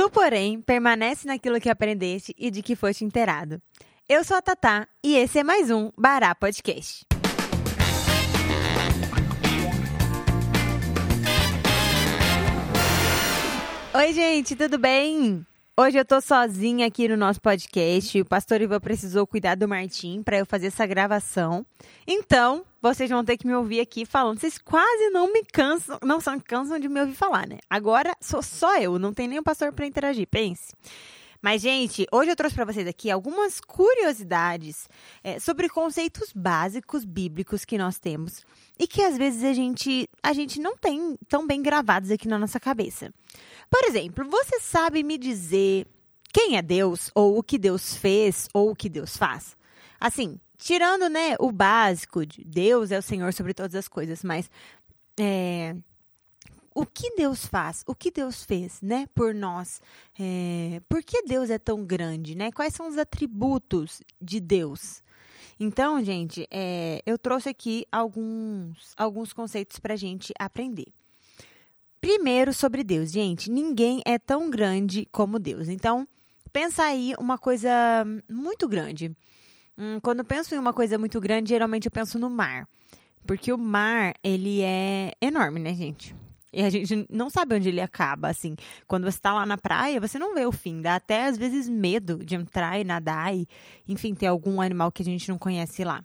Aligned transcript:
Tu, 0.00 0.08
porém, 0.08 0.62
permanece 0.62 1.26
naquilo 1.26 1.60
que 1.60 1.68
aprendeste 1.68 2.34
e 2.38 2.50
de 2.50 2.62
que 2.62 2.74
foste 2.74 3.04
inteirado. 3.04 3.60
Eu 4.08 4.24
sou 4.24 4.34
a 4.34 4.40
Tatá 4.40 4.88
e 5.04 5.14
esse 5.14 5.40
é 5.40 5.44
mais 5.44 5.70
um 5.70 5.90
Bará 5.94 6.34
Podcast. 6.34 7.04
Oi, 13.92 14.12
gente, 14.14 14.56
tudo 14.56 14.78
bem? 14.78 15.44
Hoje 15.78 15.98
eu 15.98 16.04
tô 16.04 16.20
sozinha 16.20 16.86
aqui 16.86 17.08
no 17.08 17.16
nosso 17.16 17.40
podcast. 17.40 18.20
O 18.20 18.24
pastor 18.24 18.60
Ivan 18.60 18.80
precisou 18.80 19.26
cuidar 19.26 19.54
do 19.54 19.66
Martim 19.66 20.22
para 20.22 20.36
eu 20.36 20.44
fazer 20.44 20.66
essa 20.66 20.86
gravação. 20.86 21.64
Então, 22.06 22.64
vocês 22.82 23.08
vão 23.08 23.24
ter 23.24 23.38
que 23.38 23.46
me 23.46 23.54
ouvir 23.54 23.80
aqui 23.80 24.04
falando. 24.04 24.38
Vocês 24.38 24.58
quase 24.58 25.08
não 25.10 25.32
me 25.32 25.42
cansam, 25.44 25.98
não 26.04 26.20
são 26.20 26.38
cansam 26.38 26.78
de 26.78 26.88
me 26.88 27.00
ouvir 27.00 27.14
falar, 27.14 27.48
né? 27.48 27.58
Agora 27.68 28.14
sou 28.20 28.42
só 28.42 28.76
eu, 28.78 28.98
não 28.98 29.14
tem 29.14 29.26
nem 29.26 29.38
o 29.38 29.42
pastor 29.42 29.72
para 29.72 29.86
interagir, 29.86 30.26
pense. 30.28 30.74
Mas, 31.42 31.62
gente, 31.62 32.06
hoje 32.12 32.30
eu 32.30 32.36
trouxe 32.36 32.54
para 32.54 32.66
vocês 32.66 32.86
aqui 32.86 33.10
algumas 33.10 33.60
curiosidades 33.60 34.88
é, 35.24 35.40
sobre 35.40 35.68
conceitos 35.68 36.32
básicos 36.34 37.04
bíblicos 37.04 37.64
que 37.64 37.78
nós 37.78 37.98
temos 37.98 38.44
e 38.78 38.86
que 38.86 39.02
às 39.02 39.16
vezes 39.16 39.42
a 39.44 39.52
gente, 39.52 40.08
a 40.22 40.32
gente 40.34 40.60
não 40.60 40.76
tem 40.76 41.16
tão 41.28 41.46
bem 41.46 41.62
gravados 41.62 42.10
aqui 42.10 42.28
na 42.28 42.38
nossa 42.38 42.60
cabeça. 42.60 43.12
Por 43.70 43.84
exemplo, 43.84 44.28
você 44.28 44.60
sabe 44.60 45.02
me 45.02 45.16
dizer 45.16 45.86
quem 46.32 46.56
é 46.56 46.62
Deus, 46.62 47.10
ou 47.14 47.38
o 47.38 47.42
que 47.42 47.58
Deus 47.58 47.96
fez, 47.96 48.48
ou 48.52 48.70
o 48.70 48.76
que 48.76 48.88
Deus 48.88 49.16
faz? 49.16 49.56
Assim, 49.98 50.38
tirando, 50.56 51.08
né, 51.08 51.34
o 51.40 51.50
básico 51.50 52.24
de 52.24 52.44
Deus 52.44 52.90
é 52.90 52.98
o 52.98 53.02
Senhor 53.02 53.32
sobre 53.32 53.54
todas 53.54 53.74
as 53.74 53.88
coisas, 53.88 54.22
mas 54.22 54.50
é, 55.18 55.74
o 56.74 56.86
que 56.86 57.14
Deus 57.16 57.44
faz, 57.46 57.82
o 57.86 57.94
que 57.94 58.10
Deus 58.10 58.44
fez, 58.44 58.80
né, 58.80 59.08
por 59.14 59.34
nós? 59.34 59.80
É, 60.18 60.80
por 60.88 61.02
que 61.02 61.22
Deus 61.22 61.50
é 61.50 61.58
tão 61.58 61.84
grande, 61.84 62.34
né? 62.34 62.52
Quais 62.52 62.74
são 62.74 62.88
os 62.88 62.96
atributos 62.96 64.00
de 64.20 64.40
Deus? 64.40 65.02
Então, 65.58 66.02
gente, 66.02 66.46
é, 66.50 67.02
eu 67.04 67.18
trouxe 67.18 67.48
aqui 67.48 67.86
alguns, 67.92 68.94
alguns 68.96 69.32
conceitos 69.32 69.78
para 69.78 69.94
a 69.94 69.96
gente 69.96 70.32
aprender. 70.38 70.86
Primeiro 72.00 72.54
sobre 72.54 72.82
Deus, 72.82 73.12
gente, 73.12 73.50
ninguém 73.50 74.00
é 74.06 74.18
tão 74.18 74.48
grande 74.48 75.06
como 75.12 75.38
Deus. 75.38 75.68
Então, 75.68 76.08
pensa 76.50 76.84
aí 76.84 77.14
uma 77.18 77.36
coisa 77.36 77.70
muito 78.26 78.66
grande. 78.66 79.14
Hum, 79.76 79.98
quando 80.00 80.20
eu 80.20 80.24
penso 80.24 80.54
em 80.54 80.58
uma 80.58 80.72
coisa 80.72 80.96
muito 80.96 81.20
grande, 81.20 81.50
geralmente 81.50 81.86
eu 81.86 81.92
penso 81.92 82.18
no 82.18 82.30
mar. 82.30 82.66
Porque 83.26 83.52
o 83.52 83.58
mar, 83.58 84.14
ele 84.24 84.62
é 84.62 85.12
enorme, 85.20 85.60
né, 85.60 85.74
gente? 85.74 86.14
E 86.52 86.62
a 86.62 86.70
gente 86.70 87.06
não 87.08 87.30
sabe 87.30 87.54
onde 87.54 87.68
ele 87.68 87.80
acaba, 87.80 88.28
assim. 88.28 88.56
Quando 88.86 89.04
você 89.04 89.18
está 89.18 89.32
lá 89.32 89.46
na 89.46 89.56
praia, 89.56 90.00
você 90.00 90.18
não 90.18 90.34
vê 90.34 90.44
o 90.46 90.52
fim. 90.52 90.80
Dá 90.80 90.96
até, 90.96 91.26
às 91.26 91.38
vezes, 91.38 91.68
medo 91.68 92.24
de 92.24 92.34
entrar 92.34 92.80
e 92.80 92.84
nadar 92.84 93.34
e, 93.34 93.46
enfim, 93.88 94.14
ter 94.14 94.26
algum 94.26 94.60
animal 94.60 94.90
que 94.90 95.02
a 95.02 95.04
gente 95.04 95.28
não 95.28 95.38
conhece 95.38 95.84
lá. 95.84 96.04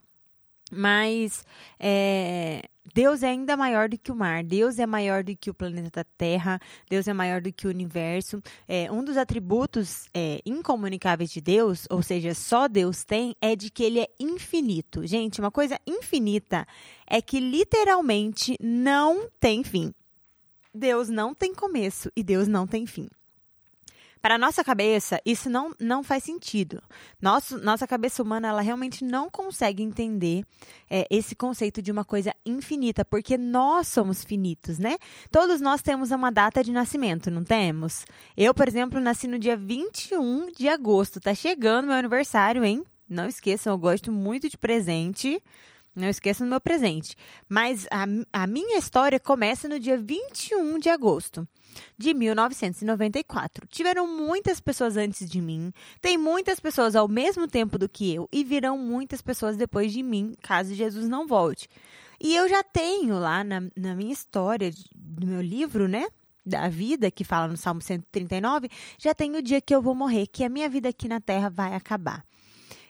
Mas 0.71 1.45
é, 1.79 2.63
Deus 2.93 3.21
é 3.23 3.29
ainda 3.29 3.55
maior 3.55 3.87
do 3.87 3.97
que 3.97 4.11
o 4.11 4.15
mar, 4.15 4.43
Deus 4.43 4.79
é 4.79 4.85
maior 4.85 5.23
do 5.23 5.35
que 5.35 5.49
o 5.49 5.53
planeta 5.53 6.05
Terra, 6.17 6.59
Deus 6.89 7.07
é 7.07 7.13
maior 7.13 7.39
do 7.39 7.51
que 7.53 7.67
o 7.67 7.69
universo. 7.69 8.41
É, 8.67 8.91
um 8.91 9.03
dos 9.03 9.15
atributos 9.15 10.07
é, 10.13 10.41
incomunicáveis 10.45 11.29
de 11.29 11.39
Deus, 11.39 11.85
ou 11.89 12.01
seja, 12.01 12.33
só 12.33 12.67
Deus 12.67 13.03
tem, 13.03 13.35
é 13.39 13.55
de 13.55 13.69
que 13.69 13.83
ele 13.83 13.99
é 13.99 14.07
infinito. 14.19 15.05
Gente, 15.05 15.39
uma 15.39 15.51
coisa 15.51 15.79
infinita 15.85 16.67
é 17.07 17.21
que 17.21 17.39
literalmente 17.39 18.55
não 18.59 19.29
tem 19.39 19.63
fim. 19.63 19.93
Deus 20.75 21.09
não 21.09 21.33
tem 21.33 21.55
começo 21.55 22.11
e 22.15 22.23
Deus 22.23 22.47
não 22.47 22.67
tem 22.67 22.85
fim. 22.85 23.07
Para 24.25 24.35
a 24.35 24.39
nossa 24.39 24.63
cabeça, 24.63 25.21
isso 25.23 25.51
não, 25.51 25.71
não 25.79 26.03
faz 26.03 26.23
sentido. 26.23 26.81
Nosso, 27.21 27.59
nossa 27.59 27.85
cabeça 27.85 28.23
humana, 28.23 28.47
ela 28.47 28.61
realmente 28.61 29.05
não 29.05 29.29
consegue 29.29 29.83
entender 29.83 30.43
é, 30.89 31.05
esse 31.11 31.35
conceito 31.35 31.79
de 31.79 31.91
uma 31.91 32.03
coisa 32.03 32.33
infinita, 32.43 33.05
porque 33.05 33.37
nós 33.37 33.87
somos 33.87 34.23
finitos, 34.23 34.79
né? 34.79 34.97
Todos 35.29 35.61
nós 35.61 35.83
temos 35.83 36.09
uma 36.09 36.31
data 36.31 36.63
de 36.63 36.71
nascimento, 36.71 37.29
não 37.29 37.43
temos? 37.43 38.03
Eu, 38.35 38.51
por 38.51 38.67
exemplo, 38.67 38.99
nasci 38.99 39.27
no 39.27 39.37
dia 39.37 39.55
21 39.55 40.51
de 40.53 40.67
agosto. 40.67 41.19
Tá 41.19 41.35
chegando 41.35 41.85
meu 41.85 41.95
aniversário, 41.95 42.65
hein? 42.65 42.83
Não 43.07 43.27
esqueçam, 43.27 43.73
eu 43.73 43.77
gosto 43.77 44.11
muito 44.11 44.49
de 44.49 44.57
presente. 44.57 45.39
Não 45.95 46.09
esqueça 46.09 46.43
do 46.43 46.49
meu 46.49 46.59
presente. 46.59 47.15
Mas 47.47 47.87
a, 47.89 48.05
a 48.41 48.45
minha 48.47 48.77
história 48.77 49.19
começa 49.19 49.67
no 49.67 49.79
dia 49.79 49.97
21 49.97 50.77
de 50.79 50.89
agosto 50.89 51.47
de 51.97 52.13
1994. 52.13 53.67
Tiveram 53.67 54.07
muitas 54.07 54.59
pessoas 54.59 54.97
antes 54.97 55.29
de 55.29 55.41
mim, 55.41 55.71
tem 56.01 56.17
muitas 56.17 56.59
pessoas 56.59 56.95
ao 56.95 57.07
mesmo 57.07 57.47
tempo 57.47 57.77
do 57.77 57.89
que 57.89 58.13
eu 58.13 58.27
e 58.31 58.43
virão 58.43 58.77
muitas 58.77 59.21
pessoas 59.21 59.57
depois 59.57 59.91
de 59.91 60.03
mim, 60.03 60.33
caso 60.41 60.73
Jesus 60.73 61.07
não 61.07 61.27
volte. 61.27 61.67
E 62.19 62.35
eu 62.35 62.47
já 62.47 62.63
tenho 62.63 63.19
lá 63.19 63.43
na, 63.43 63.61
na 63.75 63.95
minha 63.95 64.13
história, 64.13 64.71
do 64.95 65.27
meu 65.27 65.41
livro, 65.41 65.87
né? 65.87 66.07
Da 66.45 66.69
vida, 66.69 67.09
que 67.09 67.23
fala 67.23 67.47
no 67.47 67.57
Salmo 67.57 67.81
139, 67.81 68.69
já 68.99 69.13
tem 69.15 69.35
o 69.35 69.41
dia 69.41 69.59
que 69.59 69.73
eu 69.73 69.81
vou 69.81 69.95
morrer, 69.95 70.27
que 70.27 70.43
a 70.43 70.49
minha 70.49 70.69
vida 70.69 70.89
aqui 70.89 71.07
na 71.07 71.19
terra 71.19 71.49
vai 71.49 71.73
acabar. 71.73 72.23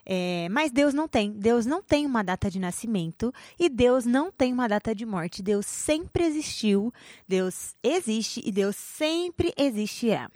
É, 0.06 0.48
mas 0.50 0.72
Deus 0.72 0.94
não 0.94 1.08
tem. 1.08 1.32
Deus 1.32 1.66
não 1.66 1.82
tem 1.82 2.06
uma 2.06 2.24
data 2.24 2.50
de 2.50 2.60
nascimento 2.60 3.34
e 3.60 3.68
Deus 3.70 4.06
não 4.06 4.32
tem 4.32 4.54
uma 4.54 4.68
data 4.68 4.94
de 4.94 5.06
morte. 5.06 5.42
Deus 5.42 5.66
sempre 5.66 6.24
existiu, 6.24 6.94
Deus 7.28 7.76
existe 7.84 8.42
e 8.46 8.52
Deus 8.52 8.76
sempre 8.76 9.54
existirá. 9.58 10.30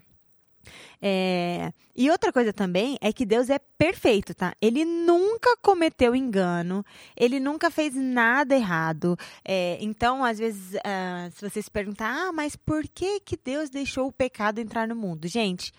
É, 1.02 1.72
e 1.96 2.09
outra 2.09 2.31
coisa 2.31 2.52
também 2.52 2.97
é 3.02 3.13
que 3.13 3.25
Deus 3.25 3.50
é 3.50 3.57
perfeito, 3.59 4.34
tá? 4.34 4.53
Ele 4.62 4.84
nunca 4.84 5.56
cometeu 5.57 6.16
engano, 6.16 6.84
ele 7.16 7.40
nunca 7.40 7.72
fez 7.72 7.96
nada 7.96 8.56
errado. 8.56 9.18
É, 9.46 9.78
então, 9.81 10.24
às 10.24 10.38
vezes, 10.38 10.74
uh, 10.74 11.31
se 11.34 11.50
você 11.50 11.62
se 11.62 11.72
perguntar, 11.72 12.09
ah, 12.09 12.31
mas 12.31 12.56
por 12.56 12.84
que, 12.88 13.19
que 13.22 13.38
Deus 13.38 13.69
deixou 13.69 14.07
o 14.07 14.12
pecado 14.12 14.59
entrar 14.59 14.88
no 14.88 14.96
mundo? 14.96 15.28
Gente, 15.28 15.72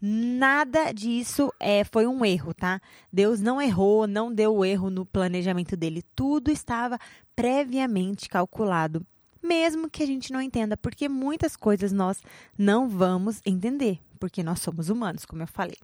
Nada 0.00 0.92
disso 0.92 1.52
é, 1.58 1.82
foi 1.82 2.06
um 2.06 2.24
erro, 2.24 2.54
tá? 2.54 2.80
Deus 3.12 3.40
não 3.40 3.60
errou, 3.60 4.06
não 4.06 4.32
deu 4.32 4.64
erro 4.64 4.90
no 4.90 5.04
planejamento 5.04 5.76
dele. 5.76 6.04
Tudo 6.14 6.50
estava 6.50 6.98
previamente 7.34 8.28
calculado, 8.28 9.04
mesmo 9.42 9.90
que 9.90 10.02
a 10.02 10.06
gente 10.06 10.32
não 10.32 10.40
entenda, 10.40 10.76
porque 10.76 11.08
muitas 11.08 11.56
coisas 11.56 11.92
nós 11.92 12.20
não 12.56 12.88
vamos 12.88 13.40
entender, 13.44 13.98
porque 14.20 14.42
nós 14.42 14.60
somos 14.60 14.88
humanos, 14.88 15.24
como 15.24 15.42
eu 15.42 15.48
falei. 15.48 15.78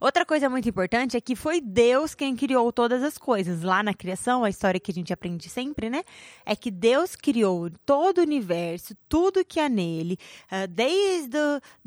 Outra 0.00 0.26
coisa 0.26 0.48
muito 0.48 0.68
importante 0.68 1.16
é 1.16 1.20
que 1.20 1.34
foi 1.34 1.60
Deus 1.60 2.14
quem 2.14 2.36
criou 2.36 2.72
todas 2.72 3.02
as 3.02 3.16
coisas. 3.16 3.62
Lá 3.62 3.82
na 3.82 3.94
criação, 3.94 4.44
a 4.44 4.50
história 4.50 4.80
que 4.80 4.90
a 4.90 4.94
gente 4.94 5.12
aprende 5.12 5.48
sempre, 5.48 5.88
né? 5.88 6.02
É 6.44 6.54
que 6.54 6.70
Deus 6.70 7.16
criou 7.16 7.70
todo 7.84 8.18
o 8.18 8.22
universo, 8.22 8.94
tudo 9.08 9.44
que 9.44 9.58
há 9.60 9.68
nele, 9.68 10.18
uh, 10.50 10.66
desde 10.68 11.36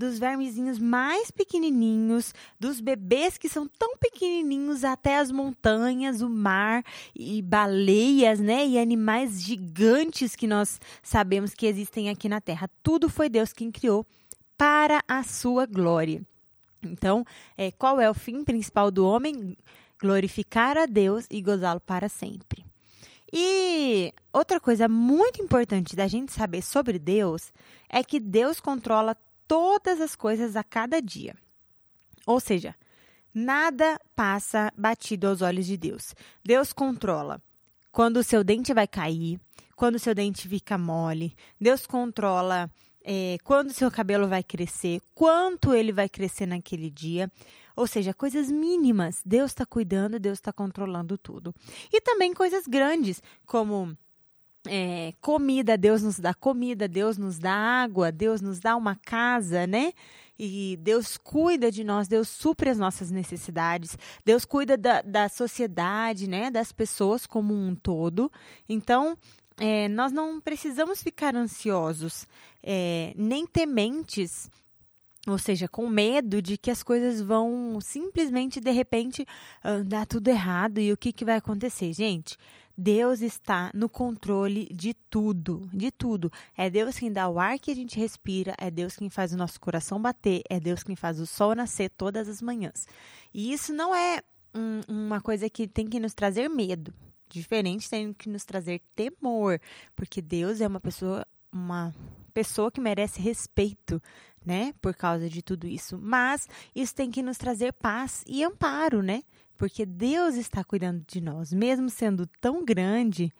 os 0.01 0.19
vermezinhos 0.19 0.79
mais 0.79 1.31
pequenininhos, 1.31 2.33
dos 2.59 2.79
bebês 2.79 3.37
que 3.37 3.49
são 3.49 3.67
tão 3.67 3.97
pequenininhos, 3.97 4.83
até 4.83 5.17
as 5.17 5.31
montanhas, 5.31 6.21
o 6.21 6.29
mar 6.29 6.83
e 7.15 7.41
baleias, 7.41 8.39
né? 8.39 8.65
E 8.65 8.79
animais 8.79 9.41
gigantes 9.41 10.35
que 10.35 10.47
nós 10.47 10.79
sabemos 11.03 11.53
que 11.53 11.65
existem 11.65 12.09
aqui 12.09 12.27
na 12.27 12.41
Terra. 12.41 12.69
Tudo 12.81 13.09
foi 13.09 13.29
Deus 13.29 13.53
quem 13.53 13.71
criou 13.71 14.05
para 14.57 15.01
a 15.07 15.23
sua 15.23 15.65
glória. 15.65 16.21
Então, 16.83 17.25
é, 17.57 17.71
qual 17.71 17.99
é 17.99 18.09
o 18.09 18.13
fim 18.13 18.43
principal 18.43 18.89
do 18.89 19.05
homem? 19.05 19.57
Glorificar 20.01 20.77
a 20.77 20.85
Deus 20.85 21.25
e 21.29 21.41
gozá-lo 21.41 21.79
para 21.79 22.07
sempre. 22.07 22.65
E 23.31 24.13
outra 24.33 24.59
coisa 24.59 24.87
muito 24.87 25.41
importante 25.41 25.95
da 25.95 26.07
gente 26.07 26.31
saber 26.31 26.61
sobre 26.61 26.97
Deus 26.97 27.51
é 27.87 28.03
que 28.03 28.19
Deus 28.19 28.59
controla 28.59 29.15
todas 29.47 30.01
as 30.01 30.15
coisas 30.15 30.55
a 30.55 30.63
cada 30.63 31.01
dia. 31.01 31.35
Ou 32.25 32.39
seja, 32.39 32.75
nada 33.33 33.99
passa 34.15 34.71
batido 34.75 35.27
aos 35.27 35.41
olhos 35.41 35.65
de 35.65 35.77
Deus. 35.77 36.15
Deus 36.43 36.73
controla 36.73 37.41
quando 37.91 38.17
o 38.17 38.23
seu 38.23 38.43
dente 38.43 38.73
vai 38.73 38.87
cair, 38.87 39.39
quando 39.75 39.95
o 39.95 39.99
seu 39.99 40.15
dente 40.15 40.47
fica 40.47 40.77
mole. 40.77 41.35
Deus 41.59 41.85
controla 41.85 42.69
é, 43.11 43.39
quando 43.43 43.73
seu 43.73 43.89
cabelo 43.89 44.27
vai 44.27 44.43
crescer, 44.43 45.01
quanto 45.15 45.73
ele 45.73 45.91
vai 45.91 46.07
crescer 46.07 46.45
naquele 46.45 46.91
dia. 46.91 47.31
Ou 47.75 47.87
seja, 47.87 48.13
coisas 48.13 48.51
mínimas. 48.51 49.23
Deus 49.25 49.49
está 49.49 49.65
cuidando, 49.65 50.19
Deus 50.19 50.37
está 50.37 50.53
controlando 50.53 51.17
tudo. 51.17 51.55
E 51.91 51.99
também 52.01 52.35
coisas 52.35 52.67
grandes, 52.67 53.23
como 53.47 53.97
é, 54.67 55.13
comida, 55.19 55.75
Deus 55.75 56.03
nos 56.03 56.19
dá 56.19 56.35
comida, 56.35 56.87
Deus 56.87 57.17
nos 57.17 57.39
dá 57.39 57.51
água, 57.51 58.11
Deus 58.11 58.41
nos 58.41 58.59
dá 58.59 58.75
uma 58.75 58.95
casa, 58.95 59.65
né? 59.65 59.91
E 60.37 60.77
Deus 60.79 61.17
cuida 61.17 61.71
de 61.71 61.83
nós, 61.83 62.07
Deus 62.07 62.29
supre 62.29 62.69
as 62.69 62.77
nossas 62.77 63.09
necessidades, 63.09 63.97
Deus 64.23 64.45
cuida 64.45 64.77
da, 64.77 65.01
da 65.01 65.27
sociedade, 65.27 66.29
né? 66.29 66.51
Das 66.51 66.71
pessoas 66.71 67.25
como 67.25 67.55
um 67.55 67.73
todo. 67.73 68.31
Então, 68.67 69.17
é, 69.59 69.87
nós 69.87 70.11
não 70.11 70.39
precisamos 70.39 71.03
ficar 71.03 71.35
ansiosos, 71.35 72.27
é, 72.63 73.13
nem 73.15 73.45
tementes 73.45 74.49
ou 75.27 75.37
seja, 75.37 75.67
com 75.67 75.87
medo 75.87 76.41
de 76.41 76.57
que 76.57 76.71
as 76.71 76.81
coisas 76.81 77.21
vão 77.21 77.79
simplesmente 77.81 78.59
de 78.59 78.71
repente 78.71 79.27
dar 79.85 80.07
tudo 80.07 80.29
errado 80.29 80.79
e 80.79 80.91
o 80.91 80.97
que, 80.97 81.11
que 81.11 81.25
vai 81.25 81.35
acontecer. 81.35 81.93
Gente, 81.93 82.37
Deus 82.81 83.19
está 83.19 83.69
no 83.73 83.89
controle 83.89 84.65
de 84.73 84.93
tudo, 84.93 85.69
de 85.73 85.91
tudo. 85.91 86.31
É 86.55 86.69
Deus 86.69 86.97
quem 86.97 87.11
dá 87.11 87.27
o 87.27 87.37
ar 87.37 87.59
que 87.59 87.71
a 87.71 87.75
gente 87.75 87.99
respira, 87.99 88.55
é 88.57 88.71
Deus 88.71 88.95
quem 88.95 89.09
faz 89.09 89.33
o 89.33 89.37
nosso 89.37 89.59
coração 89.59 90.01
bater, 90.01 90.41
é 90.49 90.61
Deus 90.61 90.81
quem 90.81 90.95
faz 90.95 91.19
o 91.19 91.27
sol 91.27 91.53
nascer 91.53 91.89
todas 91.89 92.29
as 92.29 92.41
manhãs. 92.41 92.87
E 93.33 93.51
isso 93.51 93.73
não 93.73 93.93
é 93.93 94.21
um, 94.55 94.79
uma 94.87 95.19
coisa 95.19 95.49
que 95.49 95.67
tem 95.67 95.87
que 95.87 95.99
nos 95.99 96.13
trazer 96.13 96.47
medo. 96.47 96.93
Diferente 97.29 97.89
tem 97.89 98.11
que 98.11 98.27
nos 98.27 98.43
trazer 98.43 98.81
temor, 98.95 99.61
porque 99.95 100.21
Deus 100.21 100.61
é 100.61 100.67
uma 100.67 100.79
pessoa, 100.79 101.25
uma 101.51 101.93
pessoa 102.33 102.71
que 102.71 102.81
merece 102.81 103.21
respeito, 103.21 104.01
né? 104.45 104.73
Por 104.81 104.95
causa 104.95 105.29
de 105.29 105.41
tudo 105.41 105.67
isso. 105.67 105.97
Mas 105.97 106.47
isso 106.75 106.95
tem 106.95 107.11
que 107.11 107.21
nos 107.21 107.37
trazer 107.37 107.73
paz 107.73 108.23
e 108.27 108.43
amparo, 108.43 109.01
né? 109.01 109.23
Porque 109.57 109.85
Deus 109.85 110.35
está 110.35 110.63
cuidando 110.63 111.03
de 111.05 111.19
nós, 111.19 111.51
mesmo 111.53 111.89
sendo 111.89 112.25
tão 112.39 112.63
grande 112.63 113.31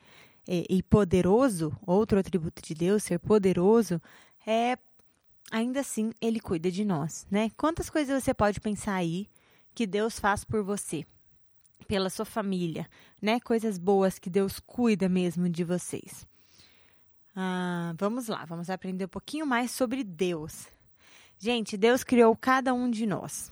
e, 0.47 0.81
poderoso, 0.83 1.77
outro 1.85 2.19
atributo 2.19 2.61
de 2.61 2.73
Deus, 2.73 3.03
ser 3.03 3.19
poderoso, 3.19 4.01
é 4.45 4.77
ainda 5.51 5.79
assim 5.79 6.11
ele 6.19 6.39
cuida 6.39 6.71
de 6.71 6.83
nós, 6.83 7.25
né? 7.29 7.51
Quantas 7.55 7.89
coisas 7.89 8.23
você 8.23 8.33
pode 8.33 8.59
pensar 8.59 8.95
aí 8.95 9.27
que 9.73 9.85
Deus 9.87 10.19
faz 10.19 10.43
por 10.43 10.63
você, 10.63 11.05
pela 11.87 12.09
sua 12.09 12.25
família, 12.25 12.87
né? 13.21 13.39
Coisas 13.39 13.77
boas 13.77 14.19
que 14.19 14.29
Deus 14.29 14.59
cuida 14.59 15.09
mesmo 15.09 15.49
de 15.49 15.63
vocês. 15.63 16.27
Ah, 17.35 17.93
vamos 17.97 18.27
lá, 18.27 18.45
vamos 18.45 18.69
aprender 18.69 19.05
um 19.05 19.09
pouquinho 19.09 19.45
mais 19.45 19.71
sobre 19.71 20.03
Deus. 20.03 20.67
Gente, 21.37 21.77
Deus 21.77 22.03
criou 22.03 22.35
cada 22.35 22.73
um 22.73 22.89
de 22.89 23.05
nós. 23.05 23.51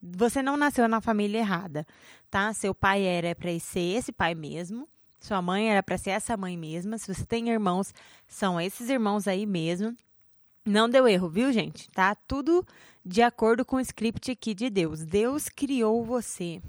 Você 0.00 0.42
não 0.42 0.56
nasceu 0.56 0.86
na 0.86 1.00
família 1.00 1.38
errada, 1.38 1.86
tá? 2.30 2.52
Seu 2.52 2.74
pai 2.74 3.02
era 3.02 3.34
para 3.34 3.58
ser 3.58 3.96
esse 3.96 4.12
pai 4.12 4.34
mesmo. 4.34 4.88
Sua 5.18 5.40
mãe 5.40 5.70
era 5.70 5.82
para 5.82 5.96
ser 5.96 6.10
essa 6.10 6.36
mãe 6.36 6.56
mesma. 6.56 6.98
Se 6.98 7.12
você 7.12 7.24
tem 7.24 7.48
irmãos, 7.48 7.94
são 8.28 8.60
esses 8.60 8.88
irmãos 8.90 9.26
aí 9.26 9.46
mesmo. 9.46 9.96
Não 10.64 10.88
deu 10.88 11.08
erro, 11.08 11.28
viu, 11.28 11.52
gente? 11.52 11.90
Tá 11.90 12.14
tudo 12.14 12.64
de 13.04 13.22
acordo 13.22 13.64
com 13.64 13.76
o 13.76 13.80
script 13.80 14.30
aqui 14.30 14.54
de 14.54 14.70
Deus. 14.70 15.04
Deus 15.04 15.48
criou 15.48 16.04
você 16.04 16.62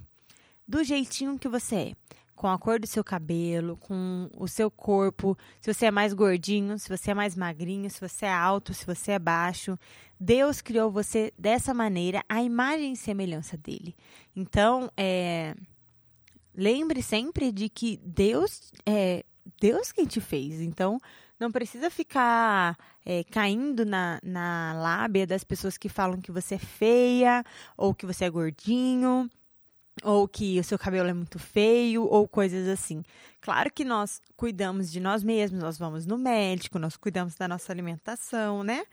do 0.67 0.83
jeitinho 0.83 1.39
que 1.39 1.47
você 1.47 1.75
é 1.75 1.93
com 2.35 2.47
a 2.47 2.59
cor 2.59 2.79
do 2.79 2.85
seu 2.85 3.03
cabelo, 3.03 3.77
com 3.77 4.29
o 4.37 4.47
seu 4.47 4.69
corpo, 4.69 5.37
se 5.61 5.73
você 5.73 5.85
é 5.85 5.91
mais 5.91 6.13
gordinho, 6.13 6.77
se 6.77 6.89
você 6.89 7.11
é 7.11 7.13
mais 7.13 7.35
magrinho, 7.35 7.89
se 7.89 7.99
você 7.99 8.25
é 8.25 8.33
alto, 8.33 8.73
se 8.73 8.85
você 8.85 9.13
é 9.13 9.19
baixo. 9.19 9.79
Deus 10.19 10.61
criou 10.61 10.91
você 10.91 11.33
dessa 11.39 11.73
maneira, 11.73 12.23
a 12.27 12.43
imagem 12.43 12.93
e 12.93 12.97
semelhança 12.97 13.55
dele. 13.55 13.95
Então, 14.35 14.91
é, 14.97 15.55
lembre 16.53 17.01
sempre 17.01 17.51
de 17.51 17.69
que 17.69 17.97
Deus 18.03 18.73
é 18.85 19.23
Deus 19.59 19.91
quem 19.91 20.05
te 20.05 20.19
fez. 20.19 20.59
Então, 20.59 20.99
não 21.39 21.51
precisa 21.51 21.89
ficar 21.89 22.77
é, 23.05 23.23
caindo 23.23 23.85
na, 23.85 24.19
na 24.23 24.73
lábia 24.73 25.25
das 25.25 25.43
pessoas 25.43 25.77
que 25.77 25.87
falam 25.87 26.19
que 26.19 26.31
você 26.31 26.55
é 26.55 26.59
feia 26.59 27.43
ou 27.77 27.93
que 27.93 28.05
você 28.05 28.25
é 28.25 28.29
gordinho 28.29 29.29
ou 30.03 30.27
que 30.27 30.59
o 30.59 30.63
seu 30.63 30.77
cabelo 30.77 31.09
é 31.09 31.13
muito 31.13 31.39
feio, 31.39 32.03
ou 32.03 32.27
coisas 32.27 32.67
assim. 32.67 33.03
Claro 33.39 33.71
que 33.71 33.85
nós 33.85 34.21
cuidamos 34.35 34.91
de 34.91 34.99
nós 34.99 35.23
mesmos, 35.23 35.61
nós 35.61 35.77
vamos 35.77 36.05
no 36.05 36.17
médico, 36.17 36.79
nós 36.79 36.97
cuidamos 36.97 37.35
da 37.35 37.47
nossa 37.47 37.71
alimentação, 37.71 38.63
né? 38.63 38.85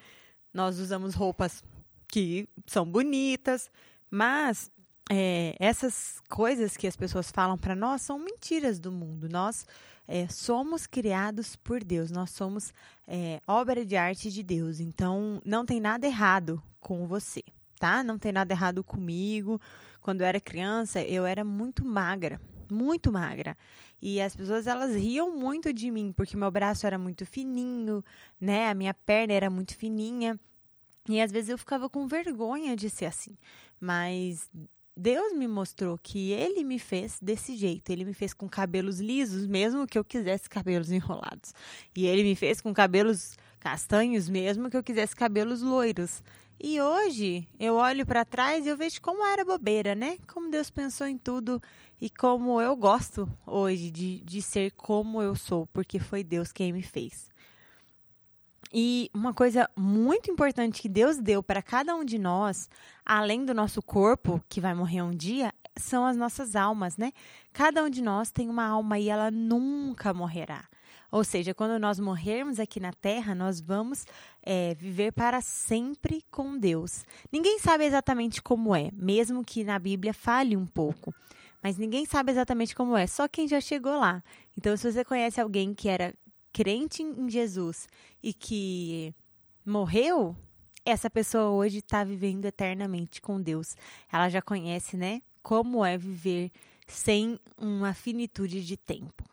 Nós 0.53 0.79
usamos 0.79 1.15
roupas 1.15 1.65
que 2.07 2.49
são 2.67 2.85
bonitas, 2.85 3.71
mas 4.11 4.71
é, 5.11 5.57
essas 5.59 6.21
coisas 6.29 6.77
que 6.77 6.87
as 6.87 6.97
pessoas 6.97 7.31
falam 7.31 7.57
para 7.57 7.75
nós 7.75 8.03
são 8.03 8.19
mentiras 8.19 8.79
do 8.79 8.93
mundo. 8.93 9.29
Nós 9.29 9.67
é, 10.07 10.29
somos 10.29 10.87
criados 10.87 11.57
por 11.57 11.83
Deus, 11.83 12.11
nós 12.11 12.31
somos 12.31 12.73
é, 13.09 13.41
obra 13.47 13.85
de 13.85 13.97
arte 13.97 14.31
de 14.31 14.43
Deus, 14.43 14.79
então 14.79 15.41
não 15.45 15.65
tem 15.65 15.81
nada 15.81 16.07
errado 16.07 16.63
com 16.79 17.07
você, 17.07 17.43
tá? 17.79 18.03
Não 18.05 18.19
tem 18.19 18.33
nada 18.33 18.53
errado 18.53 18.85
comigo 18.85 19.61
quando 20.03 20.21
eu 20.21 20.27
era 20.27 20.41
criança, 20.41 21.01
eu 21.01 21.25
era 21.25 21.45
muito 21.45 21.85
magra, 21.85 22.41
muito 22.71 23.11
magra. 23.11 23.57
E 24.01 24.21
as 24.21 24.35
pessoas 24.35 24.67
elas 24.67 24.95
riam 24.97 25.35
muito 25.35 25.73
de 25.73 25.91
mim 25.91 26.13
porque 26.13 26.37
meu 26.37 26.51
braço 26.51 26.87
era 26.87 26.99
muito 26.99 27.25
fininho, 27.25 28.05
né? 28.41 28.69
A 28.69 28.75
minha 28.75 28.93
perna 28.93 29.33
era 29.33 29.49
muito 29.49 29.77
fininha. 29.77 30.39
E 31.09 31.21
às 31.21 31.31
vezes 31.31 31.51
eu 31.51 31.59
ficava 31.59 31.89
com 31.89 32.07
vergonha 32.07 32.77
de 32.77 32.91
ser 32.91 33.07
assim. 33.07 33.37
Mas 33.81 34.51
Deus 34.97 35.33
me 35.33 35.49
mostrou 35.49 35.97
que 35.97 36.33
ele 36.33 36.65
me 36.65 36.79
fez 36.79 37.19
desse 37.21 37.57
jeito. 37.57 37.91
Ele 37.91 38.05
me 38.05 38.13
fez 38.13 38.35
com 38.35 38.49
cabelos 38.49 39.01
lisos, 39.01 39.47
mesmo 39.47 39.87
que 39.87 39.99
eu 39.99 40.05
quisesse 40.05 40.49
cabelos 40.49 40.91
enrolados. 40.91 41.55
E 41.97 42.07
ele 42.07 42.23
me 42.23 42.35
fez 42.35 42.61
com 42.61 42.75
cabelos 42.75 43.37
castanhos, 43.59 44.29
mesmo 44.29 44.69
que 44.69 44.77
eu 44.77 44.83
quisesse 44.83 45.15
cabelos 45.15 45.63
loiros. 45.63 46.23
E 46.61 46.81
hoje 46.81 47.47
eu 47.59 47.75
olho 47.75 48.07
para 48.07 48.25
trás 48.25 48.65
e 48.65 48.69
eu 48.69 48.77
vejo 48.77 49.01
como 49.01 49.27
era 49.27 49.45
bobeira, 49.45 49.95
né? 49.95 50.19
Como 50.33 50.51
Deus 50.51 50.71
pensou 50.71 51.07
em 51.07 51.19
tudo 51.19 51.61
e 52.01 52.09
como 52.09 52.61
eu 52.61 52.77
gosto 52.77 53.29
hoje 53.47 53.91
de, 53.91 54.21
de 54.21 54.41
ser 54.43 54.73
como 54.73 55.23
eu 55.23 55.35
sou, 55.35 55.67
porque 55.69 55.99
foi 55.99 56.23
Deus 56.25 56.53
quem 56.53 56.73
me 56.73 56.83
fez. 56.83 57.31
E 58.73 59.11
uma 59.13 59.35
coisa 59.35 59.69
muito 59.77 60.31
importante 60.31 60.81
que 60.81 60.89
Deus 60.89 61.19
deu 61.19 61.43
para 61.43 61.61
cada 61.61 61.95
um 61.95 62.05
de 62.05 62.19
nós, 62.19 62.71
além 63.05 63.45
do 63.45 63.53
nosso 63.53 63.83
corpo, 63.83 64.43
que 64.49 64.61
vai 64.63 64.75
morrer 64.75 65.03
um 65.03 65.11
dia, 65.11 65.53
são 65.77 66.07
as 66.07 66.17
nossas 66.17 66.57
almas, 66.57 66.97
né? 66.97 67.13
Cada 67.53 67.83
um 67.83 67.91
de 67.91 68.01
nós 68.01 68.31
tem 68.31 68.49
uma 68.49 68.65
alma 68.65 68.99
e 68.99 69.11
ela 69.11 69.31
nunca 69.31 70.15
morrerá. 70.15 70.65
Ou 71.13 71.23
seja, 71.23 71.53
quando 71.53 71.79
nós 71.79 72.01
morrermos 72.01 72.59
aqui 72.59 72.81
na 72.81 72.91
terra, 72.91 73.35
nós 73.35 73.61
vamos 73.61 74.07
é, 74.43 74.75
viver 74.75 75.13
para 75.13 75.43
sempre 75.43 76.25
com 76.31 76.59
Deus. 76.59 77.05
Ninguém 77.31 77.59
sabe 77.59 77.85
exatamente 77.85 78.41
como 78.41 78.75
é, 78.75 78.91
mesmo 78.95 79.45
que 79.45 79.63
na 79.63 79.79
Bíblia 79.79 80.15
fale 80.15 80.57
um 80.57 80.65
pouco. 80.65 81.15
Mas 81.63 81.77
ninguém 81.77 82.07
sabe 82.07 82.33
exatamente 82.33 82.75
como 82.75 82.97
é, 82.97 83.07
só 83.07 83.29
quem 83.29 83.47
já 83.47 83.61
chegou 83.61 83.99
lá. 83.99 84.25
Então, 84.57 84.75
se 84.75 84.91
você 84.91 85.05
conhece 85.05 85.39
alguém 85.39 85.75
que 85.75 85.87
era 85.87 86.15
crente 86.51 87.03
em 87.03 87.29
Jesus 87.29 87.87
e 88.23 88.33
que 88.33 89.15
morreu, 89.67 90.35
essa 90.83 91.11
pessoa 91.11 91.51
hoje 91.51 91.79
está 91.79 92.03
vivendo 92.05 92.47
eternamente 92.47 93.21
com 93.21 93.39
Deus. 93.39 93.77
Ela 94.11 94.31
já 94.31 94.41
conhece, 94.41 94.97
né? 94.97 95.21
Como 95.43 95.85
é 95.85 95.99
viver 95.99 96.51
sem 96.87 97.39
uma 97.59 97.93
finitude 97.93 98.65
de 98.65 98.79
tempo. 98.79 99.32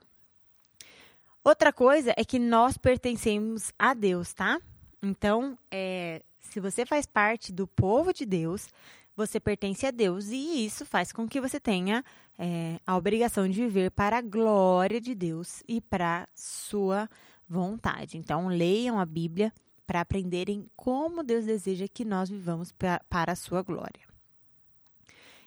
Outra 1.44 1.72
coisa 1.72 2.14
é 2.18 2.24
que 2.26 2.38
nós 2.38 2.78
pertencemos 2.78 3.72
a 3.80 3.94
Deus, 3.94 4.34
tá? 4.34 4.60
Então, 5.02 5.58
é, 5.72 6.22
se 6.40 6.60
você 6.60 6.86
faz 6.86 7.06
parte 7.06 7.52
do 7.54 7.66
povo 7.66 8.14
de 8.14 8.26
Deus, 8.26 8.68
você 9.16 9.40
pertence 9.40 9.86
a 9.86 9.92
Deus 9.92 10.28
e 10.28 10.66
isso 10.66 10.86
faz 10.86 11.12
com 11.12 11.28
que 11.28 11.40
você 11.40 11.60
tenha 11.60 12.04
é, 12.38 12.80
a 12.86 12.96
obrigação 12.98 13.48
de 13.48 13.62
viver 13.62 13.92
para 13.92 14.18
a 14.18 14.22
glória 14.22 15.00
de 15.00 15.16
Deus 15.16 15.64
e 15.68 15.80
para 15.80 16.28
sua 16.36 17.10
vontade. 17.48 18.18
Então, 18.18 18.48
leiam 18.48 19.00
a 19.00 19.06
Bíblia 19.06 19.54
para 19.88 20.02
aprenderem 20.02 20.70
como 20.76 21.24
Deus 21.24 21.46
deseja 21.46 21.88
que 21.88 22.06
nós 22.06 22.30
vivamos 22.30 22.72
pra, 22.72 23.02
para 23.10 23.32
a 23.32 23.36
sua 23.36 23.62
glória. 23.62 24.09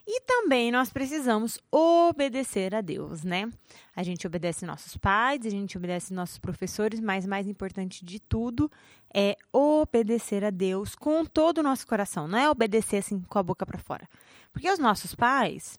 E 0.06 0.20
também 0.22 0.72
nós 0.72 0.92
precisamos 0.92 1.58
obedecer 1.70 2.74
a 2.74 2.80
Deus, 2.80 3.22
né? 3.22 3.48
A 3.94 4.02
gente 4.02 4.26
obedece 4.26 4.66
nossos 4.66 4.96
pais, 4.96 5.46
a 5.46 5.50
gente 5.50 5.76
obedece 5.76 6.12
nossos 6.12 6.38
professores, 6.38 6.98
mas 6.98 7.24
mais 7.24 7.46
importante 7.46 8.04
de 8.04 8.18
tudo 8.18 8.70
é 9.14 9.36
obedecer 9.52 10.44
a 10.44 10.50
Deus 10.50 10.96
com 10.96 11.24
todo 11.24 11.58
o 11.58 11.62
nosso 11.62 11.86
coração, 11.86 12.26
não 12.26 12.38
é 12.38 12.50
obedecer 12.50 12.96
assim 12.96 13.20
com 13.20 13.38
a 13.38 13.42
boca 13.42 13.64
para 13.64 13.78
fora. 13.78 14.08
Porque 14.52 14.70
os 14.70 14.78
nossos 14.78 15.14
pais, 15.14 15.78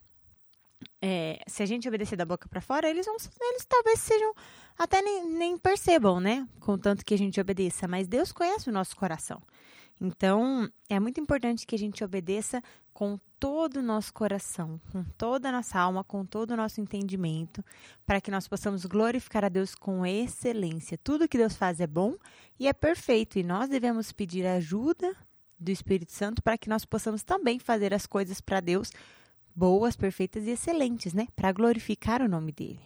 é, 1.02 1.42
se 1.46 1.62
a 1.62 1.66
gente 1.66 1.88
obedecer 1.88 2.16
da 2.16 2.26
boca 2.26 2.48
para 2.48 2.62
fora, 2.62 2.90
eles, 2.90 3.06
vão, 3.06 3.18
eles 3.42 3.66
talvez 3.66 4.00
sejam, 4.00 4.34
até 4.78 5.02
nem, 5.02 5.30
nem 5.30 5.58
percebam, 5.58 6.20
né? 6.22 6.48
Contanto 6.62 7.04
que 7.04 7.14
a 7.14 7.18
gente 7.18 7.42
obedeça, 7.42 7.90
mas 7.90 8.08
Deus 8.08 8.32
conhece 8.32 8.70
o 8.70 8.74
nosso 8.74 8.96
coração. 8.96 9.42
Então, 10.00 10.70
é 10.90 11.00
muito 11.00 11.20
importante 11.20 11.66
que 11.66 11.76
a 11.76 11.80
gente 11.80 12.04
obedeça 12.04 12.62
com 12.94 13.18
todo 13.40 13.78
o 13.78 13.82
nosso 13.82 14.14
coração, 14.14 14.80
com 14.92 15.04
toda 15.18 15.50
a 15.50 15.52
nossa 15.52 15.80
alma, 15.80 16.04
com 16.04 16.26
todo 16.26 16.52
o 16.52 16.58
nosso 16.58 16.80
entendimento, 16.80 17.64
para 18.06 18.22
que 18.22 18.32
nós 18.32 18.48
possamos 18.48 18.86
glorificar 18.86 19.44
a 19.44 19.50
Deus 19.50 19.76
com 19.76 20.06
excelência. 20.06 20.98
Tudo 20.98 21.28
que 21.28 21.38
Deus 21.38 21.56
faz 21.56 21.80
é 21.80 21.88
bom 21.88 22.16
e 22.60 22.68
é 22.68 22.74
perfeito, 22.74 23.40
e 23.40 23.44
nós 23.44 23.70
devemos 23.70 24.12
pedir 24.12 24.46
ajuda 24.46 25.16
do 25.60 25.72
Espírito 25.72 26.12
Santo 26.12 26.44
para 26.44 26.58
que 26.58 26.70
nós 26.70 26.86
possamos 26.86 27.24
também 27.24 27.60
fazer 27.60 27.94
as 27.94 28.06
coisas 28.06 28.40
para 28.40 28.60
Deus 28.60 28.92
boas, 29.56 29.96
perfeitas 29.96 30.46
e 30.46 30.52
excelentes, 30.52 31.14
né? 31.14 31.28
Para 31.36 31.52
glorificar 31.52 32.22
o 32.22 32.28
nome 32.28 32.52
dele. 32.52 32.82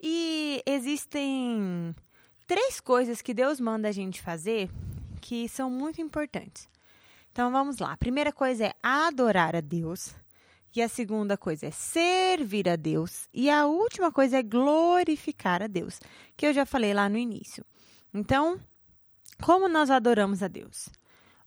E 0.00 0.62
existem 0.66 1.94
três 2.46 2.80
coisas 2.80 3.20
que 3.20 3.34
Deus 3.34 3.60
manda 3.60 3.88
a 3.88 3.92
gente 3.92 4.22
fazer 4.22 4.70
que 5.18 5.48
são 5.48 5.70
muito 5.70 6.00
importantes. 6.00 6.68
Então 7.32 7.52
vamos 7.52 7.78
lá. 7.78 7.92
A 7.92 7.96
primeira 7.96 8.32
coisa 8.32 8.66
é 8.66 8.74
adorar 8.82 9.54
a 9.54 9.60
Deus. 9.60 10.14
E 10.74 10.82
a 10.82 10.88
segunda 10.88 11.36
coisa 11.36 11.66
é 11.66 11.70
servir 11.70 12.68
a 12.68 12.76
Deus. 12.76 13.28
E 13.32 13.50
a 13.50 13.66
última 13.66 14.12
coisa 14.12 14.38
é 14.38 14.42
glorificar 14.42 15.62
a 15.62 15.66
Deus, 15.66 16.00
que 16.36 16.46
eu 16.46 16.52
já 16.52 16.64
falei 16.66 16.92
lá 16.92 17.08
no 17.08 17.16
início. 17.16 17.64
Então, 18.12 18.60
como 19.42 19.68
nós 19.68 19.90
adoramos 19.90 20.42
a 20.42 20.48
Deus? 20.48 20.88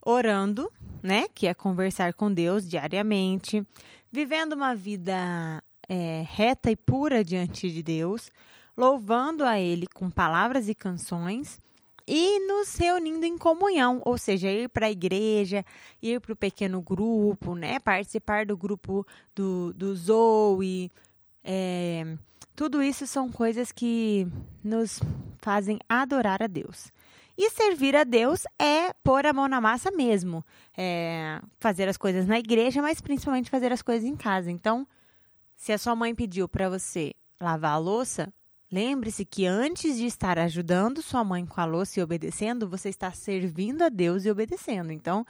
Orando, 0.01 0.72
né? 1.04 1.28
Que 1.34 1.48
é 1.48 1.54
conversar 1.54 2.13
com 2.13 2.34
Deus 2.34 2.68
diariamente, 2.68 3.66
vivendo 4.12 4.54
uma 4.54 4.75
vida 4.75 5.63
é, 5.88 6.25
reta 6.28 6.72
e 6.72 6.75
pura 6.75 7.24
diante 7.24 7.72
de 7.72 7.84
Deus, 7.84 8.30
louvando 8.75 9.46
a 9.46 9.60
Ele 9.60 9.88
com 9.94 10.10
palavras 10.10 10.68
e 10.68 10.75
canções 10.75 11.60
e 12.13 12.46
nos 12.46 12.75
reunindo 12.75 13.25
em 13.25 13.38
comunhão, 13.38 14.01
ou 14.03 14.18
seja, 14.18 14.51
ir 14.51 14.68
para 14.68 14.88
a 14.88 14.91
igreja, 14.91 15.63
ir 16.01 16.20
para 16.20 16.34
o 16.34 16.36
pequeno 16.36 16.82
grupo, 16.82 17.56
né? 17.56 17.80
Participar 17.80 18.46
do 18.46 18.58
grupo 18.58 19.08
do, 19.34 19.72
do 19.72 19.96
Zoe. 19.96 20.91
É, 21.41 22.18
tudo 22.53 22.84
isso 22.84 23.08
são 23.08 23.32
coisas 23.32 23.72
que 23.72 24.27
nos 24.62 25.00
fazem 25.38 25.80
adorar 25.88 26.44
a 26.44 26.48
Deus. 26.48 26.91
E 27.38 27.50
servir 27.50 27.96
a 27.96 28.03
Deus 28.03 28.44
é 28.60 28.91
pôr 29.01 29.25
a 29.25 29.32
mão 29.32 29.48
na 29.48 29.62
massa 29.62 29.89
mesmo. 29.89 30.44
É 30.77 31.39
fazer 31.60 31.88
as 31.88 31.96
coisas 31.96 32.27
na 32.27 32.38
igreja, 32.38 32.82
mas 32.82 33.00
principalmente 33.00 33.50
fazer 33.50 33.72
as 33.72 33.82
coisas 33.82 34.03
em 34.03 34.18
casa. 34.18 34.51
Então, 34.51 34.86
se 35.56 35.72
a 35.72 35.77
sua 35.77 35.96
mãe 35.96 36.13
pediu 36.13 36.50
para 36.50 36.68
você 36.68 37.13
lavar 37.39 37.72
a 37.72 37.77
louça, 37.77 38.34
lembre-se 38.72 39.25
que 39.25 39.46
antes 39.46 39.98
de 39.98 40.06
estar 40.06 40.40
ajudando 40.40 41.01
sua 41.01 41.24
mãe 41.24 41.46
com 41.46 41.60
a 41.60 41.66
louça 41.66 42.00
e 42.00 42.04
obedecendo, 42.04 42.68
você 42.68 42.90
está 42.90 43.12
servindo 43.12 43.84
a 43.84 43.90
Deus 43.90 44.25
e 44.25 44.32
obedecendo. 44.32 44.92
Então, 44.92 45.25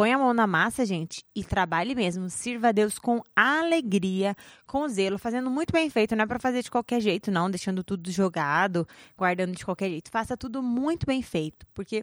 Põe 0.00 0.14
a 0.14 0.18
mão 0.18 0.32
na 0.32 0.46
massa, 0.46 0.86
gente, 0.86 1.22
e 1.36 1.44
trabalhe 1.44 1.94
mesmo. 1.94 2.30
Sirva 2.30 2.68
a 2.68 2.72
Deus 2.72 2.98
com 2.98 3.22
alegria, 3.36 4.34
com 4.66 4.88
zelo, 4.88 5.18
fazendo 5.18 5.50
muito 5.50 5.72
bem 5.74 5.90
feito. 5.90 6.16
Não 6.16 6.24
é 6.24 6.26
para 6.26 6.38
fazer 6.38 6.62
de 6.62 6.70
qualquer 6.70 7.02
jeito, 7.02 7.30
não, 7.30 7.50
deixando 7.50 7.84
tudo 7.84 8.10
jogado, 8.10 8.88
guardando 9.14 9.54
de 9.54 9.62
qualquer 9.62 9.90
jeito. 9.90 10.10
Faça 10.10 10.38
tudo 10.38 10.62
muito 10.62 11.04
bem 11.04 11.20
feito, 11.20 11.66
porque 11.74 12.02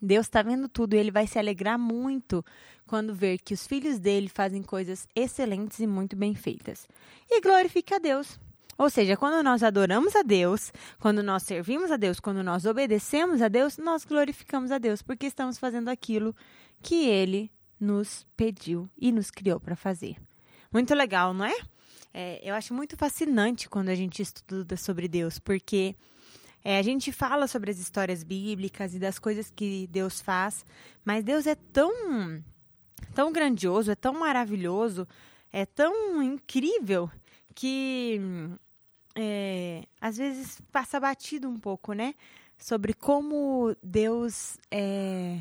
Deus 0.00 0.26
está 0.26 0.42
vendo 0.42 0.68
tudo 0.68 0.94
e 0.94 0.98
ele 0.98 1.10
vai 1.10 1.26
se 1.26 1.40
alegrar 1.40 1.78
muito 1.78 2.44
quando 2.86 3.14
ver 3.14 3.38
que 3.38 3.52
os 3.52 3.66
filhos 3.66 3.98
dele 3.98 4.28
fazem 4.28 4.62
coisas 4.62 5.08
excelentes 5.12 5.80
e 5.80 5.88
muito 5.88 6.14
bem 6.14 6.36
feitas. 6.36 6.86
E 7.28 7.40
glorifique 7.40 7.94
a 7.94 7.98
Deus. 7.98 8.38
Ou 8.78 8.88
seja, 8.88 9.16
quando 9.16 9.42
nós 9.42 9.64
adoramos 9.64 10.14
a 10.14 10.22
Deus, 10.22 10.72
quando 11.00 11.20
nós 11.20 11.42
servimos 11.42 11.90
a 11.90 11.96
Deus, 11.96 12.20
quando 12.20 12.44
nós 12.44 12.64
obedecemos 12.64 13.42
a 13.42 13.48
Deus, 13.48 13.76
nós 13.76 14.04
glorificamos 14.04 14.70
a 14.70 14.78
Deus, 14.78 15.02
porque 15.02 15.26
estamos 15.26 15.58
fazendo 15.58 15.88
aquilo 15.88 16.34
que 16.80 17.06
ele 17.06 17.50
nos 17.80 18.24
pediu 18.36 18.88
e 18.96 19.10
nos 19.10 19.32
criou 19.32 19.58
para 19.58 19.74
fazer. 19.74 20.16
Muito 20.72 20.94
legal, 20.94 21.34
não 21.34 21.44
é? 21.44 21.56
é? 22.14 22.40
Eu 22.48 22.54
acho 22.54 22.72
muito 22.72 22.96
fascinante 22.96 23.68
quando 23.68 23.88
a 23.88 23.96
gente 23.96 24.22
estuda 24.22 24.76
sobre 24.76 25.08
Deus, 25.08 25.40
porque 25.40 25.96
é, 26.64 26.78
a 26.78 26.82
gente 26.82 27.10
fala 27.10 27.48
sobre 27.48 27.72
as 27.72 27.78
histórias 27.78 28.22
bíblicas 28.22 28.94
e 28.94 29.00
das 29.00 29.18
coisas 29.18 29.50
que 29.50 29.88
Deus 29.88 30.20
faz, 30.20 30.64
mas 31.04 31.24
Deus 31.24 31.48
é 31.48 31.56
tão, 31.56 32.42
tão 33.12 33.32
grandioso, 33.32 33.90
é 33.90 33.96
tão 33.96 34.14
maravilhoso, 34.14 35.06
é 35.52 35.66
tão 35.66 36.22
incrível 36.22 37.10
que 37.54 38.20
é, 39.20 39.82
às 40.00 40.16
vezes 40.16 40.60
passa 40.70 41.00
batido 41.00 41.48
um 41.48 41.58
pouco, 41.58 41.92
né? 41.92 42.14
Sobre 42.56 42.94
como 42.94 43.74
Deus 43.82 44.58
é 44.70 45.40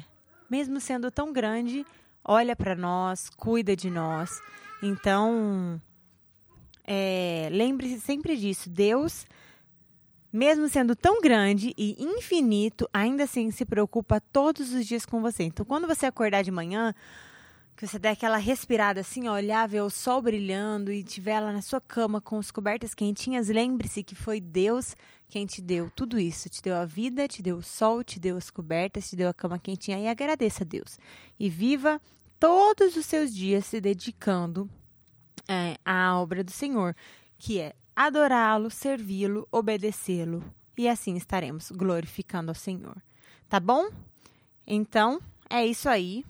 mesmo 0.49 0.79
sendo 0.79 1.11
tão 1.11 1.31
grande, 1.31 1.85
olha 2.23 2.55
para 2.55 2.75
nós, 2.75 3.29
cuida 3.29 3.75
de 3.75 3.91
nós. 3.91 4.41
Então, 4.81 5.79
é, 6.83 7.49
lembre-se 7.51 7.99
sempre 7.99 8.35
disso. 8.35 8.67
Deus, 8.67 9.27
mesmo 10.33 10.67
sendo 10.69 10.95
tão 10.95 11.21
grande 11.21 11.73
e 11.77 11.95
infinito, 11.99 12.89
ainda 12.91 13.25
assim 13.25 13.51
se 13.51 13.63
preocupa 13.63 14.19
todos 14.19 14.73
os 14.73 14.87
dias 14.87 15.05
com 15.05 15.21
você. 15.21 15.43
Então, 15.43 15.65
quando 15.65 15.85
você 15.85 16.07
acordar 16.07 16.43
de 16.43 16.49
manhã, 16.49 16.95
que 17.77 17.85
você 17.85 17.99
der 17.99 18.09
aquela 18.09 18.37
respirada 18.37 19.01
assim, 19.01 19.29
olhar, 19.29 19.67
ver 19.67 19.81
o 19.81 19.89
sol 19.89 20.19
brilhando 20.19 20.91
e 20.91 21.03
tiver 21.03 21.39
lá 21.39 21.53
na 21.53 21.61
sua 21.61 21.79
cama 21.79 22.19
com 22.19 22.39
as 22.39 22.49
cobertas 22.49 22.95
quentinhas, 22.95 23.49
lembre-se 23.49 24.03
que 24.03 24.15
foi 24.15 24.41
Deus 24.41 24.95
quem 25.29 25.45
te 25.45 25.61
deu 25.61 25.91
tudo 25.91 26.19
isso. 26.19 26.49
Te 26.49 26.59
deu 26.59 26.75
a 26.75 26.85
vida, 26.85 27.27
te 27.27 27.43
deu 27.43 27.57
o 27.57 27.61
sol, 27.61 28.03
te 28.03 28.19
deu 28.19 28.35
as 28.35 28.49
cobertas, 28.49 29.07
te 29.07 29.15
deu 29.15 29.29
a 29.29 29.33
cama 29.33 29.59
quentinha 29.59 29.99
e 29.99 30.07
agradeça 30.07 30.63
a 30.63 30.65
Deus. 30.65 30.97
E 31.39 31.49
viva 31.49 32.01
todos 32.39 32.95
os 32.95 33.05
seus 33.05 33.31
dias 33.33 33.67
se 33.67 33.79
dedicando 33.79 34.67
é, 35.47 35.77
à 35.85 36.19
obra 36.19 36.43
do 36.43 36.51
Senhor, 36.51 36.95
que 37.37 37.59
é 37.59 37.75
adorá-lo, 37.95 38.71
servi-lo, 38.71 39.47
obedecê-lo. 39.51 40.43
E 40.75 40.89
assim 40.89 41.15
estaremos 41.15 41.69
glorificando 41.69 42.49
ao 42.49 42.55
Senhor. 42.55 42.97
Tá 43.47 43.59
bom? 43.59 43.87
Então, 44.65 45.21
é 45.47 45.63
isso 45.63 45.87
aí. 45.87 46.25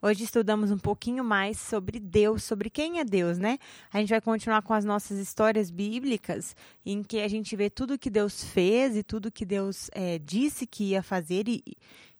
Hoje 0.00 0.22
estudamos 0.22 0.70
um 0.70 0.78
pouquinho 0.78 1.24
mais 1.24 1.58
sobre 1.58 1.98
Deus, 1.98 2.44
sobre 2.44 2.70
quem 2.70 3.00
é 3.00 3.04
Deus, 3.04 3.36
né? 3.36 3.58
A 3.92 3.98
gente 3.98 4.10
vai 4.10 4.20
continuar 4.20 4.62
com 4.62 4.72
as 4.72 4.84
nossas 4.84 5.18
histórias 5.18 5.72
bíblicas, 5.72 6.54
em 6.86 7.02
que 7.02 7.18
a 7.18 7.26
gente 7.26 7.56
vê 7.56 7.68
tudo 7.68 7.98
que 7.98 8.08
Deus 8.08 8.44
fez 8.44 8.96
e 8.96 9.02
tudo 9.02 9.28
que 9.28 9.44
Deus 9.44 9.90
é, 9.92 10.20
disse 10.20 10.68
que 10.68 10.90
ia 10.90 11.02
fazer 11.02 11.48
e, 11.48 11.64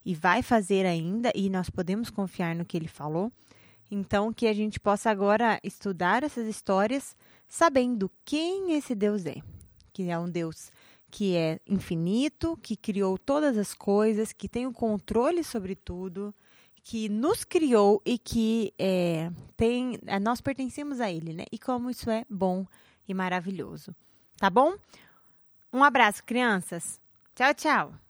e 0.05 0.13
vai 0.13 0.43
fazer 0.43 0.87
ainda, 0.87 1.31
e 1.37 1.49
nós 1.49 1.71
podemos 1.71 2.11
confiar 2.11 2.53
no 2.57 2.65
que 2.65 2.77
Ele 2.77 2.89
falou. 2.89 3.31
Então, 3.89 4.33
que 4.33 4.49
a 4.49 4.53
gente 4.53 4.81
possa 4.81 5.09
agora 5.09 5.61
estudar 5.63 6.25
essas 6.25 6.49
histórias 6.49 7.15
sabendo 7.47 8.11
quem 8.25 8.73
esse 8.73 8.93
Deus 8.93 9.25
é, 9.25 9.37
que 9.93 10.11
é 10.11 10.19
um 10.19 10.29
Deus 10.29 10.73
que 11.13 11.37
é 11.37 11.61
infinito, 11.67 12.59
que 12.61 12.77
criou 12.77 13.17
todas 13.17 13.57
as 13.57 13.73
coisas, 13.73 14.33
que 14.33 14.49
tem 14.49 14.67
o 14.67 14.73
controle 14.73 15.43
sobre 15.45 15.77
tudo 15.77 16.35
que 16.89 17.07
nos 17.07 17.45
criou 17.45 18.01
e 18.03 18.17
que 18.17 18.73
é, 18.79 19.31
tem, 19.59 19.99
é, 20.07 20.19
nós 20.19 20.41
pertencemos 20.41 21.03
a 21.03 21.13
Ele, 21.13 21.35
né? 21.35 21.45
E 21.53 21.59
como 21.59 21.91
isso 21.91 22.09
é 22.09 22.25
bom 22.31 22.67
e 23.07 23.13
maravilhoso. 23.13 23.95
Tá 24.39 24.49
bom? 24.49 24.75
Um 25.71 25.85
abraço, 25.85 26.25
crianças. 26.25 26.99
Tchau, 27.35 27.53
tchau. 27.53 28.08